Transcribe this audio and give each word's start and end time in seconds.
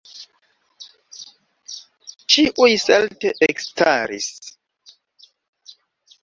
Ĉiuj 2.35 2.69
salte 2.85 3.33
ekstaris. 3.49 4.31